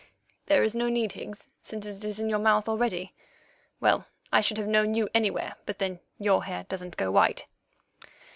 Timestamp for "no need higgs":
0.73-1.47